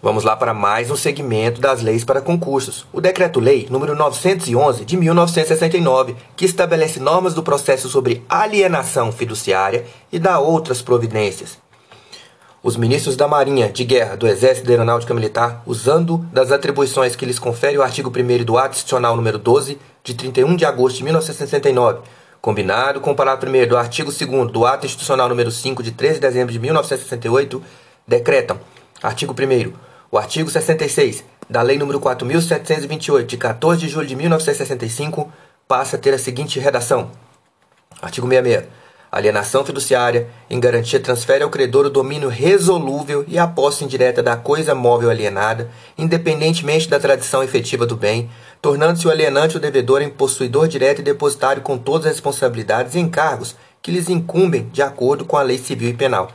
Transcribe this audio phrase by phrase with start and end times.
[0.00, 2.86] Vamos lá para mais um segmento das leis para concursos.
[2.92, 10.20] O Decreto-Lei número 911 de 1969, que estabelece normas do processo sobre alienação fiduciária e
[10.20, 11.58] dá outras providências.
[12.62, 17.16] Os ministros da Marinha, de Guerra, do Exército e da Aeronáutica Militar, usando das atribuições
[17.16, 20.98] que lhes confere o artigo 1 do Ato Institucional número 12, de 31 de agosto
[20.98, 22.02] de 1969,
[22.40, 26.14] combinado com o parágrafo 1 do artigo 2 do Ato Institucional número 5, de 13
[26.14, 27.60] de dezembro de 1968,
[28.06, 28.60] decretam:
[29.02, 35.32] artigo 1 o artigo 66 da Lei nº 4.728, de 14 de julho de 1965,
[35.66, 37.10] passa a ter a seguinte redação.
[38.00, 38.78] Artigo 66.
[39.10, 44.36] Alienação fiduciária, em garantia, transfere ao credor o domínio resolúvel e a posse indireta da
[44.36, 48.28] coisa móvel alienada, independentemente da tradição efetiva do bem,
[48.60, 52.98] tornando-se o alienante o devedor em possuidor direto e depositário com todas as responsabilidades e
[52.98, 56.30] encargos que lhes incumbem de acordo com a lei civil e penal.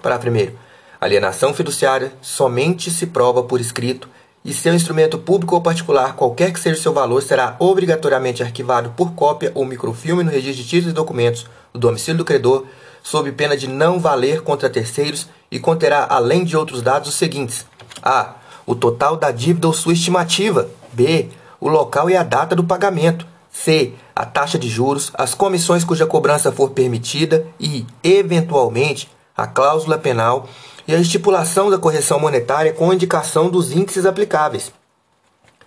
[0.00, 0.63] Parágrafo 1.
[1.04, 4.08] Alienação fiduciária somente se prova por escrito
[4.42, 8.88] e seu instrumento público ou particular, qualquer que seja o seu valor, será obrigatoriamente arquivado
[8.96, 12.64] por cópia ou microfilme no registro de títulos e documentos do domicílio do credor,
[13.02, 17.66] sob pena de não valer contra terceiros e conterá, além de outros dados, os seguintes:
[18.02, 18.36] a.
[18.64, 20.70] O total da dívida ou sua estimativa.
[20.90, 21.28] B.
[21.60, 23.26] O local e a data do pagamento.
[23.52, 23.92] C.
[24.16, 30.48] A taxa de juros, as comissões cuja cobrança for permitida e, eventualmente, a cláusula penal
[30.86, 34.72] e a estipulação da correção monetária com indicação dos índices aplicáveis.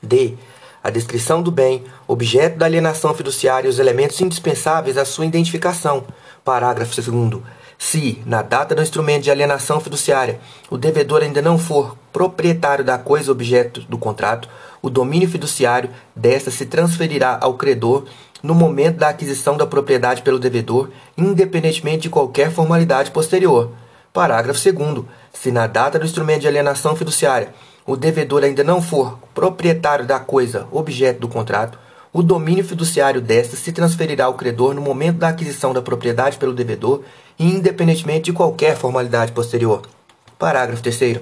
[0.02, 0.36] D.
[0.84, 6.06] A descrição do bem, objeto da alienação fiduciária e os elementos indispensáveis à sua identificação.
[6.46, 7.44] Parágrafo 2.
[7.78, 12.98] Se, na data do instrumento de alienação fiduciária, o devedor ainda não for proprietário da
[12.98, 14.50] coisa objeto do contrato,
[14.81, 18.06] o domínio fiduciário desta se transferirá ao credor
[18.42, 23.72] no momento da aquisição da propriedade pelo devedor, independentemente de qualquer formalidade posterior.
[24.18, 25.06] Parágrafo 2.
[25.32, 27.50] Se na data do instrumento de alienação fiduciária
[27.86, 31.78] o devedor ainda não for proprietário da coisa objeto do contrato,
[32.12, 36.52] o domínio fiduciário desta se transferirá ao credor no momento da aquisição da propriedade pelo
[36.52, 37.03] devedor,
[37.38, 39.84] independentemente de qualquer formalidade posterior.
[40.40, 41.20] Parágrafo 3.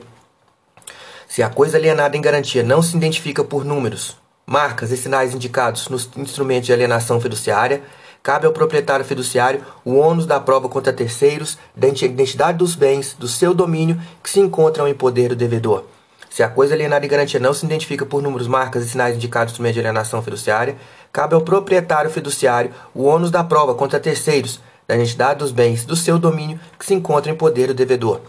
[1.28, 4.16] Se a coisa alienada em garantia não se identifica por números,
[4.46, 7.84] marcas e sinais indicados nos instrumentos de alienação fiduciária,
[8.26, 13.28] cabe ao proprietário fiduciário o ônus da prova contra terceiros da identidade dos bens do
[13.28, 15.84] seu domínio que se encontram em poder do devedor.
[16.28, 19.56] Se a coisa alienada em garantia não se identifica por números, marcas e sinais indicados
[19.56, 20.76] no meio de alienação fiduciária,
[21.14, 25.96] cabe ao proprietário fiduciário o ônus da prova contra terceiros da identidade dos bens do
[25.96, 28.22] seu domínio que se encontram em poder do devedor.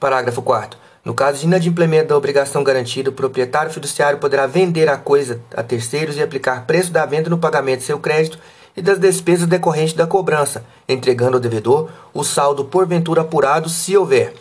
[0.00, 4.96] Parágrafo 4 no caso de inadimplemento da obrigação garantida, o proprietário fiduciário poderá vender a
[4.96, 8.40] coisa a terceiros e aplicar preço da venda no pagamento de seu crédito
[8.76, 14.34] e das despesas decorrentes da cobrança, entregando ao devedor o saldo porventura apurado, se houver.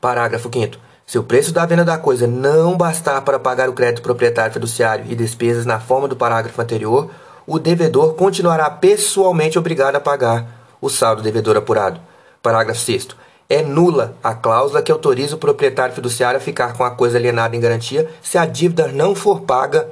[0.00, 4.02] Parágrafo 5 Se o preço da venda da coisa não bastar para pagar o crédito
[4.02, 7.10] proprietário fiduciário e despesas na forma do parágrafo anterior,
[7.46, 10.46] o devedor continuará pessoalmente obrigado a pagar
[10.80, 12.00] o saldo devedor apurado.
[12.40, 13.08] Parágrafo 6
[13.50, 17.56] é nula a cláusula que autoriza o proprietário fiduciário a ficar com a coisa alienada
[17.56, 19.88] em garantia se a dívida não for paga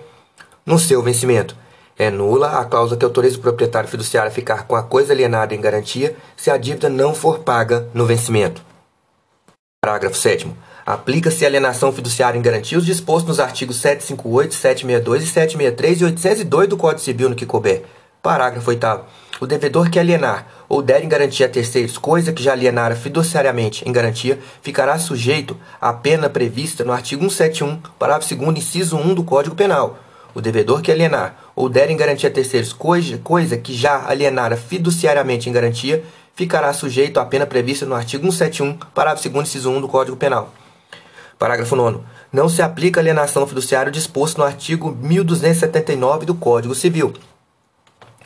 [0.65, 1.57] no seu vencimento.
[1.99, 5.55] É nula a cláusula que autoriza o proprietário fiduciário a ficar com a coisa alienada
[5.55, 8.61] em garantia se a dívida não for paga no vencimento.
[9.83, 10.55] Parágrafo 7.
[10.85, 16.05] Aplica-se a alienação fiduciária em garantia os dispostos nos artigos 758, 762 e 763 e
[16.05, 17.85] 802 do Código Civil no que couber.
[18.23, 18.87] Parágrafo 8.
[19.41, 23.89] O devedor que alienar ou der em garantia a terceiros coisa que já alienara fiduciariamente
[23.89, 29.25] em garantia, ficará sujeito à pena prevista no artigo 171, parágrafo 2 inciso 1 do
[29.25, 29.99] Código Penal
[30.35, 34.57] o devedor que alienar ou der em garantia a terceiros coisa, coisa que já alienara
[34.57, 36.05] fiduciariamente em garantia,
[36.35, 40.53] ficará sujeito à pena prevista no artigo 171, parágrafo 2 inciso 1 do Código Penal.
[41.39, 42.01] Parágrafo 9
[42.33, 47.13] Não se aplica alienação fiduciária disposto no artigo 1279 do Código Civil.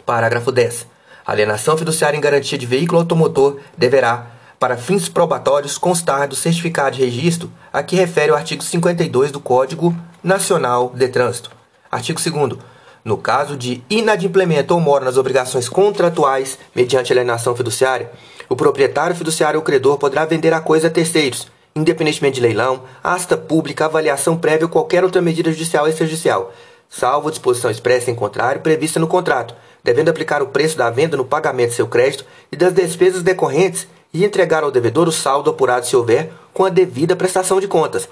[0.05, 0.87] Parágrafo 10
[1.31, 4.27] a alienação fiduciária em garantia de veículo automotor deverá,
[4.59, 9.39] para fins probatórios, constar do certificado de registro a que refere o artigo 52 do
[9.39, 11.60] Código Nacional de Trânsito.
[11.91, 12.59] Artigo 2
[13.05, 18.11] no caso de inadimplemento ou mora nas obrigações contratuais mediante alienação fiduciária,
[18.49, 23.37] o proprietário fiduciário ou credor poderá vender a coisa a terceiros, independentemente de leilão, asta
[23.37, 26.53] pública, avaliação prévia ou qualquer outra medida judicial ou extrajudicial,
[26.91, 31.25] salvo disposição expressa em contrário prevista no contrato, devendo aplicar o preço da venda no
[31.25, 35.87] pagamento de seu crédito e das despesas decorrentes e entregar ao devedor o saldo apurado
[35.87, 38.09] se houver com a devida prestação de contas.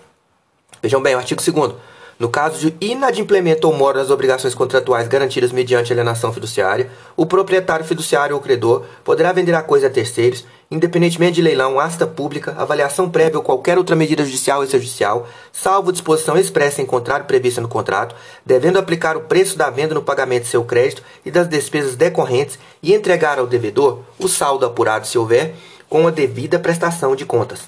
[0.80, 1.74] Vejam bem, o artigo 2
[2.18, 7.84] No caso de inadimplemento ou mora das obrigações contratuais garantidas mediante alienação fiduciária, o proprietário
[7.84, 13.08] fiduciário ou credor poderá vender a coisa a terceiros, independentemente de leilão, asta pública, avaliação
[13.08, 17.68] prévia ou qualquer outra medida judicial ou extrajudicial, salvo disposição expressa em contrário prevista no
[17.68, 21.94] contrato, devendo aplicar o preço da venda no pagamento de seu crédito e das despesas
[21.94, 25.54] decorrentes e entregar ao devedor o saldo apurado, se houver,
[25.88, 27.60] com a devida prestação de contas.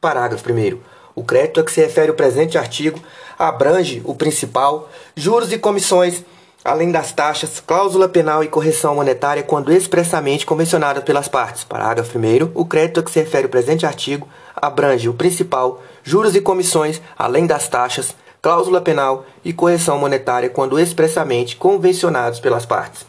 [0.00, 0.99] Parágrafo 1.
[1.20, 2.98] O crédito a que se refere o presente artigo
[3.38, 6.24] abrange o principal, juros e comissões,
[6.64, 11.62] além das taxas, cláusula penal e correção monetária quando expressamente convencionadas pelas partes.
[11.62, 12.52] Parágrafo 1.
[12.54, 14.26] O crédito a que se refere o presente artigo
[14.56, 20.80] abrange o principal, juros e comissões, além das taxas, cláusula penal e correção monetária quando
[20.80, 23.04] expressamente convencionados pelas partes.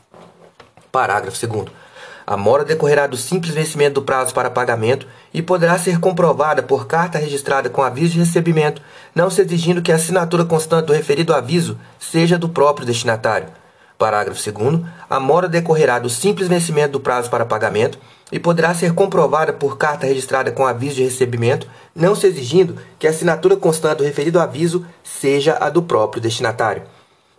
[0.92, 1.66] Parágrafo 2.
[2.32, 6.88] A mora decorrerá do simples vencimento do prazo para pagamento e poderá ser comprovada por
[6.88, 8.82] carta registrada com aviso de recebimento,
[9.14, 13.50] não se exigindo que a assinatura constante do referido aviso seja do próprio destinatário.
[13.98, 14.82] Parágrafo 2.
[15.10, 18.00] A mora decorrerá do simples vencimento do prazo para pagamento
[18.32, 23.08] e poderá ser comprovada por carta registrada com aviso de recebimento, não se exigindo que
[23.08, 26.84] a assinatura constante do referido aviso seja a do próprio destinatário.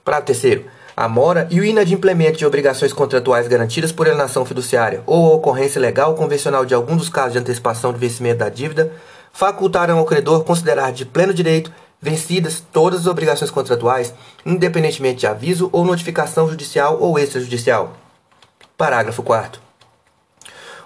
[0.05, 5.33] Parágrafo 3 a mora e o inadimplemento de obrigações contratuais garantidas por alienação fiduciária ou
[5.33, 8.93] a ocorrência legal ou convencional de algum dos casos de antecipação de vencimento da dívida
[9.33, 14.13] facultarão ao credor considerar de pleno direito vencidas todas as obrigações contratuais,
[14.45, 17.93] independentemente de aviso ou notificação judicial ou extrajudicial.
[18.77, 19.72] Parágrafo 4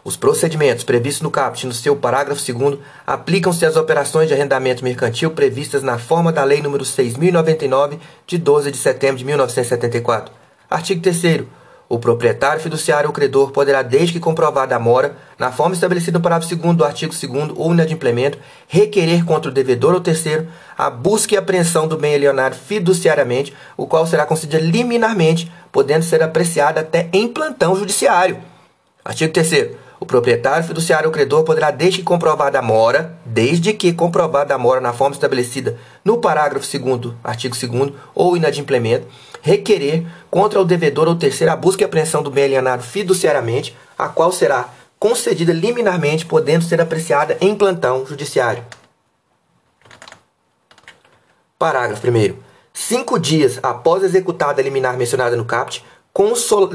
[0.06, 5.32] os procedimentos previstos no caput no seu parágrafo 2 aplicam-se às operações de arrendamento mercantil
[5.32, 10.32] previstas na forma da Lei nº 6.099, de 12 de setembro de 1974.
[10.70, 11.46] Artigo 3
[11.88, 16.22] o proprietário fiduciário ou credor poderá, desde que comprovada a mora, na forma estabelecida no
[16.22, 18.38] parágrafo 2 do artigo 2 ou inadimplemento,
[18.68, 20.46] requerer contra o devedor ou terceiro
[20.78, 26.22] a busca e apreensão do bem alienário fiduciariamente, o qual será concedido liminarmente, podendo ser
[26.22, 28.38] apreciado até em plantão judiciário.
[29.04, 33.92] Artigo 3 o proprietário fiduciário ou credor poderá, desde que comprovada a mora, desde que
[33.92, 39.08] comprovada a mora na forma estabelecida no parágrafo 2 artigo 2 ou inadimplemento,
[39.42, 44.08] requerer contra o devedor ou terceiro a busca e apreensão do bem alienado fiduciariamente, a
[44.08, 44.68] qual será
[44.98, 48.64] concedida liminarmente, podendo ser apreciada em plantão judiciário.
[51.58, 52.36] Parágrafo 1
[52.72, 55.82] Cinco dias após executada a liminar mencionada no CAPT,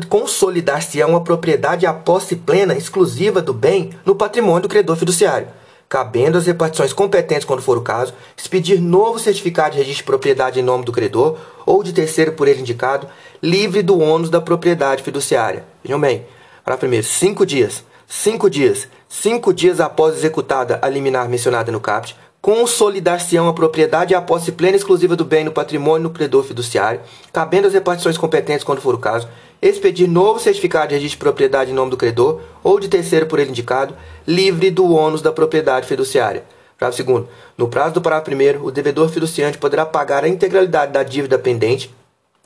[0.07, 5.47] consolidar-se-ão a propriedade e a posse plena exclusiva do bem no patrimônio do credor fiduciário,
[5.89, 10.59] cabendo às repartições competentes, quando for o caso, expedir novo certificado de registro de propriedade
[10.59, 13.07] em nome do credor ou de terceiro por ele indicado,
[13.41, 15.65] livre do ônus da propriedade fiduciária.
[15.83, 16.23] Vejam bem,
[16.63, 22.15] para primeiro, cinco dias, cinco dias, cinco dias após executada a liminar mencionada no CAPT,
[22.41, 26.43] consolidar-se-ão a propriedade e a posse plena e exclusiva do bem no patrimônio do credor
[26.43, 27.01] fiduciário,
[27.31, 29.29] cabendo às repartições competentes, quando for o caso,
[29.61, 33.37] expedir novo certificado de registro de propriedade em nome do credor ou de terceiro por
[33.37, 33.95] ele indicado,
[34.25, 36.43] livre do ônus da propriedade fiduciária.
[36.79, 37.29] Parágrafo segundo.
[37.55, 41.93] No prazo do parágrafo primeiro, o devedor fiduciante poderá pagar a integralidade da dívida pendente,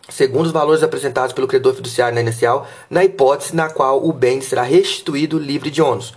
[0.09, 4.42] segundo os valores apresentados pelo credor fiduciário na inicial, na hipótese na qual o bem
[4.42, 6.13] será restituído livre de ônus.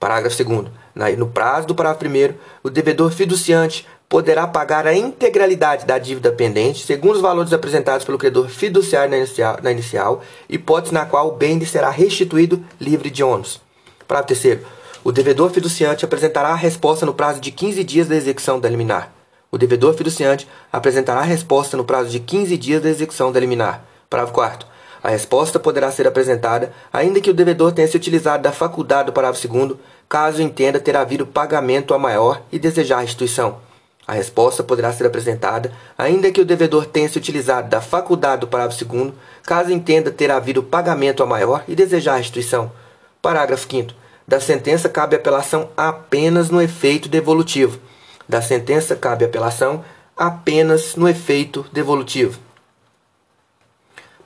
[0.00, 5.98] Parágrafo 2 No prazo do parágrafo 1 o devedor fiduciante poderá pagar a integralidade da
[5.98, 11.04] dívida pendente, segundo os valores apresentados pelo credor fiduciário na inicial, na inicial hipótese na
[11.04, 13.60] qual o bem lhe será restituído livre de ônus.
[14.06, 14.60] Parágrafo 3
[15.02, 19.12] O devedor fiduciante apresentará a resposta no prazo de 15 dias da execução da liminar.
[19.50, 23.84] O devedor fiduciante apresentará a resposta no prazo de 15 dias da execução da liminar.
[24.08, 28.52] Parágrafo 4 a resposta poderá ser apresentada, ainda que o devedor tenha se utilizado da
[28.52, 29.76] faculdade do parágrafo 2
[30.08, 33.58] caso entenda ter havido pagamento a maior e desejar restituição.
[34.06, 38.46] A resposta poderá ser apresentada, ainda que o devedor tenha se utilizado da faculdade do
[38.46, 42.70] parágrafo 2 caso entenda ter havido pagamento a maior e desejar restituição.
[43.22, 43.94] Parágrafo 5
[44.28, 47.80] Da sentença cabe apelação apenas no efeito devolutivo.
[48.28, 49.82] Da sentença cabe apelação
[50.16, 52.38] apenas no efeito devolutivo.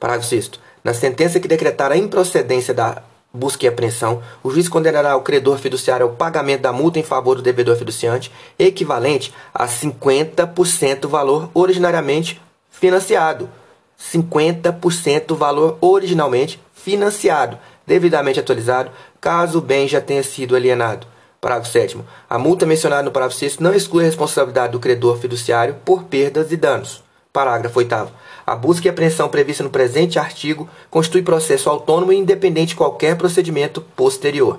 [0.00, 0.50] Parágrafo 6
[0.82, 3.02] na sentença que decretar a improcedência da
[3.38, 7.36] busca e apreensão, o juiz condenará o credor fiduciário ao pagamento da multa em favor
[7.36, 12.40] do devedor fiduciante, equivalente a 50% do valor originariamente
[12.70, 13.48] financiado.
[13.98, 18.90] 50% do valor originalmente financiado, devidamente atualizado,
[19.20, 21.06] caso o bem já tenha sido alienado.
[21.40, 21.98] Parágrafo 7.
[22.28, 26.50] A multa mencionada no parágrafo 6 não exclui a responsabilidade do credor fiduciário por perdas
[26.50, 27.07] e danos.
[27.38, 28.08] Parágrafo 8.
[28.44, 33.16] A busca e apreensão prevista no presente artigo constitui processo autônomo e independente de qualquer
[33.16, 34.58] procedimento posterior.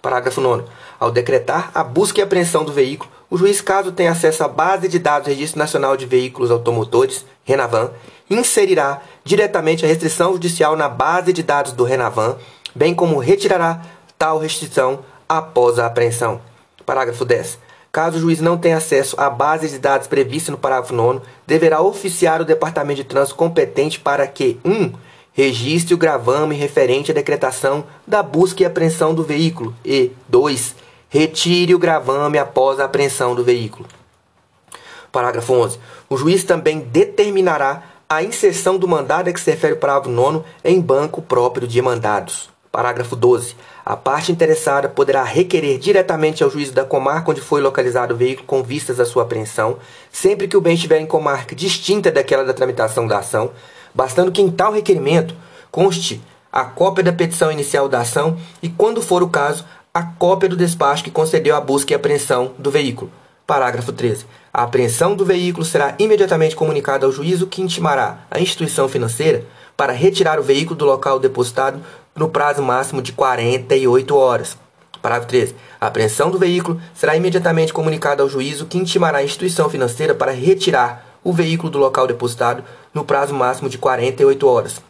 [0.00, 0.62] Parágrafo 9.
[1.00, 4.86] Ao decretar a busca e apreensão do veículo, o juiz, caso tenha acesso à base
[4.86, 7.90] de dados do Registro Nacional de Veículos Automotores, Renavan,
[8.30, 12.36] inserirá diretamente a restrição judicial na base de dados do Renavan,
[12.72, 13.82] bem como retirará
[14.16, 16.40] tal restrição após a apreensão.
[16.86, 17.58] Parágrafo 10.
[17.92, 21.82] Caso o juiz não tenha acesso à base de dados prevista no parágrafo 9, deverá
[21.82, 24.72] oficiar o Departamento de Trânsito competente para que 1.
[24.72, 24.92] Um,
[25.34, 30.74] registre o gravame referente à decretação da busca e apreensão do veículo e 2.
[31.10, 33.86] Retire o gravame após a apreensão do veículo.
[35.10, 35.78] Parágrafo 11.
[36.08, 40.42] O juiz também determinará a inserção do mandado a que se refere o parágrafo 9
[40.64, 42.51] em banco próprio de mandados.
[42.72, 43.54] Parágrafo 12.
[43.84, 48.46] A parte interessada poderá requerer diretamente ao juiz da comarca onde foi localizado o veículo
[48.46, 49.76] com vistas à sua apreensão,
[50.10, 53.50] sempre que o bem estiver em comarca distinta daquela da tramitação da ação,
[53.94, 55.34] bastando que em tal requerimento
[55.70, 60.48] conste a cópia da petição inicial da ação e, quando for o caso, a cópia
[60.48, 63.10] do despacho que concedeu a busca e apreensão do veículo.
[63.46, 64.24] Parágrafo 13.
[64.50, 69.44] A apreensão do veículo será imediatamente comunicada ao juízo que intimará a instituição financeira
[69.76, 71.82] para retirar o veículo do local depositado
[72.14, 74.56] no prazo máximo de 48 horas.
[75.00, 75.56] Parágrafo 13.
[75.80, 80.30] A apreensão do veículo será imediatamente comunicada ao juízo que intimará a instituição financeira para
[80.30, 82.62] retirar o veículo do local depositado
[82.94, 84.80] no prazo máximo de 48 horas.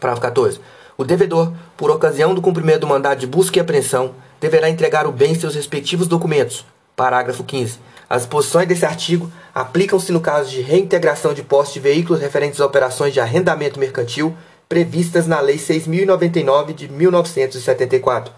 [0.00, 0.60] Parágrafo 14.
[0.96, 5.12] O devedor, por ocasião do cumprimento do mandado de busca e apreensão, deverá entregar o
[5.12, 6.64] bem e seus respectivos documentos.
[6.94, 7.78] Parágrafo 15.
[8.08, 12.66] As disposições desse artigo aplicam-se no caso de reintegração de posse de veículos referentes a
[12.66, 14.34] operações de arrendamento mercantil
[14.68, 18.32] previstas na Lei 6.099 de 1974.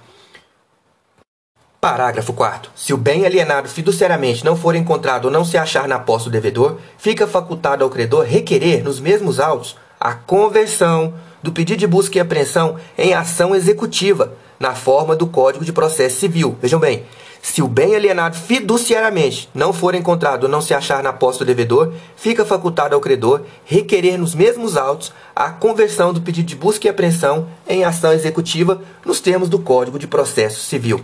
[1.81, 2.73] Parágrafo 4.
[2.75, 6.31] Se o bem alienado fiduciariamente não for encontrado ou não se achar na posse do
[6.31, 12.19] devedor, fica facultado ao credor requerer, nos mesmos autos, a conversão do pedido de busca
[12.19, 16.59] e apreensão em ação executiva, na forma do Código de Processo Civil.
[16.61, 17.05] Vejam bem,
[17.53, 21.45] se o bem alienado fiduciariamente não for encontrado ou não se achar na posse do
[21.45, 26.87] devedor, fica facultado ao credor requerer nos mesmos autos a conversão do pedido de busca
[26.87, 31.01] e apreensão em ação executiva nos termos do Código de Processo Civil.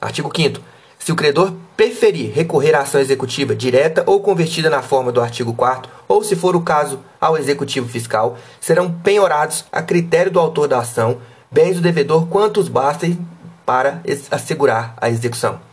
[0.00, 0.60] Artigo 5
[0.98, 5.54] se o credor preferir recorrer à ação executiva direta ou convertida na forma do artigo
[5.54, 10.68] 4 ou, se for o caso, ao executivo fiscal, serão penhorados, a critério do autor
[10.68, 11.18] da ação,
[11.50, 13.18] bens do devedor quantos bastem
[13.64, 15.69] para assegurar a execução.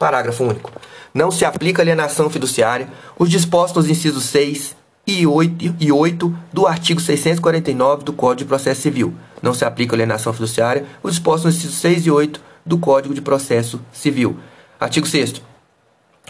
[0.00, 0.72] Parágrafo único.
[1.12, 2.88] Não se aplica alienação fiduciária
[3.18, 4.74] os dispostos nos incisos 6
[5.06, 9.14] e 8, e 8 do artigo 649 do Código de Processo Civil.
[9.42, 13.20] Não se aplica alienação fiduciária os dispostos nos incisos 6 e 8 do Código de
[13.20, 14.38] Processo Civil.
[14.80, 15.42] Artigo 6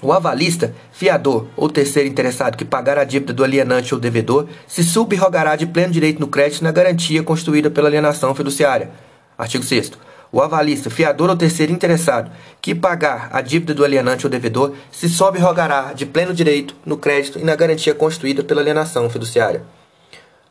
[0.03, 4.83] o avalista, fiador ou terceiro interessado que pagar a dívida do alienante ou devedor se
[4.83, 8.91] subrogará de pleno direito no crédito na garantia constituída pela alienação fiduciária.
[9.37, 9.93] Artigo 6
[10.33, 15.09] o avalista, fiador ou terceiro interessado que pagar a dívida do alienante ou devedor se
[15.09, 19.63] sob-rogará de pleno direito no crédito e na garantia constituída pela alienação fiduciária.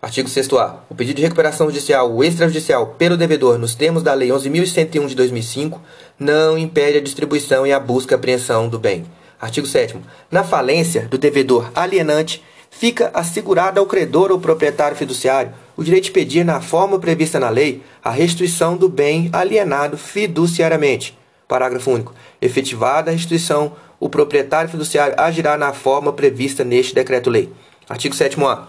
[0.02, 0.78] Artigo 6º-A.
[0.90, 5.16] O pedido de recuperação judicial ou extrajudicial pelo devedor nos termos da Lei 11.101 de
[5.16, 5.82] 2005
[6.18, 9.06] não impede a distribuição e a busca e apreensão do bem.
[9.42, 9.98] Artigo 7
[10.32, 16.12] Na falência do devedor alienante, fica assegurado ao credor ou proprietário fiduciário o direito de
[16.12, 21.18] pedir, na forma prevista na lei, a restituição do bem alienado fiduciariamente.
[21.48, 22.14] Parágrafo único.
[22.42, 27.50] Efetivada a restituição, o proprietário fiduciário agirá na forma prevista neste decreto-lei.
[27.88, 28.64] Artigo 7a.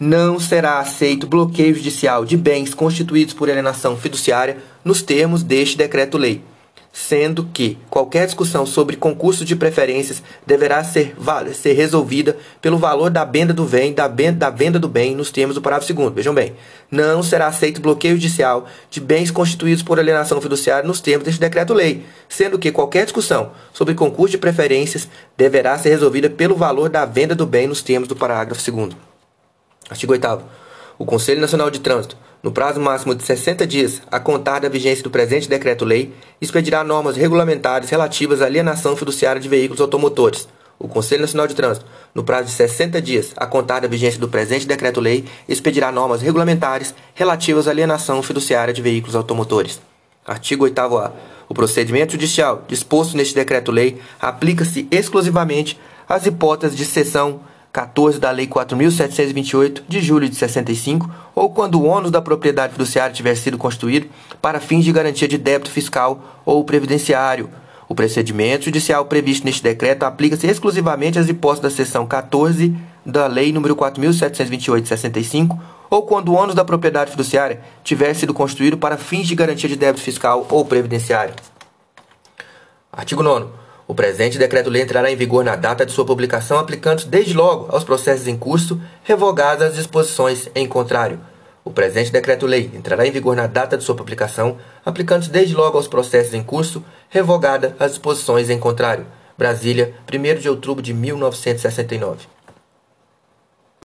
[0.00, 6.42] Não será aceito bloqueio judicial de bens constituídos por alienação fiduciária nos termos deste decreto-lei
[6.92, 11.16] sendo que qualquer discussão sobre concurso de preferências deverá ser,
[11.54, 15.54] ser resolvida pelo valor da venda do bem, da, da venda do bem nos termos
[15.54, 16.54] do parágrafo 2 Vejam bem,
[16.90, 22.04] não será aceito bloqueio judicial de bens constituídos por alienação fiduciária nos termos deste decreto-lei,
[22.28, 27.34] sendo que qualquer discussão sobre concurso de preferências deverá ser resolvida pelo valor da venda
[27.34, 28.90] do bem nos termos do parágrafo 2
[29.88, 30.42] Artigo 8
[30.98, 35.04] O Conselho Nacional de Trânsito no prazo máximo de 60 dias a contar da vigência
[35.04, 40.48] do presente decreto-lei, expedirá normas regulamentares relativas à alienação fiduciária de veículos automotores.
[40.78, 44.28] O Conselho Nacional de Trânsito, no prazo de 60 dias a contar da vigência do
[44.28, 49.80] presente decreto-lei, expedirá normas regulamentares relativas à alienação fiduciária de veículos automotores.
[50.26, 51.12] Artigo 8º-A.
[51.48, 57.40] O procedimento judicial disposto neste decreto-lei aplica-se exclusivamente às hipóteses de cessão
[57.72, 63.14] 14 da Lei 4.728, de julho de 65, ou quando o ônus da propriedade fiduciária
[63.14, 64.08] tiver sido constituído
[64.42, 67.48] para fins de garantia de débito fiscal ou previdenciário.
[67.88, 72.76] O procedimento judicial previsto neste decreto aplica-se exclusivamente às hipóteses da seção 14
[73.06, 78.34] da Lei nº 4.728 de 65, ou quando o ônus da propriedade fiduciária tiver sido
[78.34, 81.34] constituído para fins de garantia de débito fiscal ou previdenciário.
[82.92, 87.34] Artigo 9 O presente decreto-lei entrará em vigor na data de sua publicação, aplicando-se desde
[87.34, 91.20] logo aos processos em curso, revogadas as disposições em contrário.
[91.64, 95.86] O presente decreto-lei entrará em vigor na data de sua publicação, aplicando-se desde logo aos
[95.86, 99.06] processos em curso, revogada as disposições em contrário.
[99.36, 102.31] Brasília, 1 de outubro de 1969.